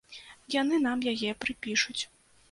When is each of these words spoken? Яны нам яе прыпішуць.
Яны 0.53 0.79
нам 0.85 1.03
яе 1.11 1.31
прыпішуць. 1.45 2.01